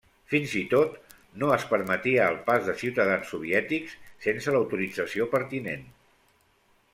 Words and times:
Fins 0.33 0.53
i 0.59 0.61
tot 0.69 0.95
no 1.43 1.49
es 1.57 1.65
permetia 1.73 2.23
el 2.33 2.39
pas 2.47 2.65
de 2.69 2.75
ciutadans 2.85 3.29
soviètics 3.35 3.93
sense 4.27 4.57
l'autorització 4.57 5.29
pertinent. 5.37 5.87